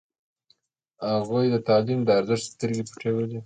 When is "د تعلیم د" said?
1.53-2.09